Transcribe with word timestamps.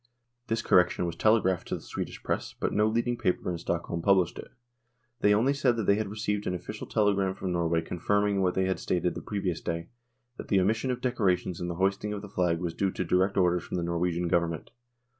This 0.47 0.63
correction 0.63 1.05
was 1.05 1.15
telegraphed 1.15 1.67
to 1.67 1.75
the 1.75 1.81
Swedish 1.81 2.23
Press, 2.23 2.55
but 2.59 2.73
no 2.73 2.87
leading 2.87 3.17
paper 3.19 3.51
in 3.51 3.59
Stock 3.59 3.85
holm 3.85 4.01
published 4.01 4.39
it. 4.39 4.49
They 5.19 5.31
only 5.31 5.53
said 5.53 5.77
that 5.77 5.83
they 5.85 5.93
had 5.93 6.07
received 6.07 6.47
an 6.47 6.55
official 6.55 6.87
telegram 6.87 7.35
from 7.35 7.51
Norway 7.51 7.81
confirming 7.83 8.41
what 8.41 8.55
they 8.55 8.65
had 8.65 8.79
stated 8.79 9.13
the 9.13 9.21
previous 9.21 9.61
day, 9.61 9.89
that 10.37 10.47
the 10.47 10.59
omission 10.59 10.89
of 10.89 11.01
decorations 11.01 11.61
and 11.61 11.69
the 11.69 11.75
hoisting 11.75 12.13
of 12.13 12.23
the 12.23 12.29
flag 12.29 12.57
was 12.59 12.73
due 12.73 12.89
to 12.89 13.05
direct 13.05 13.37
orders 13.37 13.63
from 13.63 13.77
the 13.77 13.83
Norwegian 13.83 14.27
Govern 14.27 14.49
ment. 14.49 14.71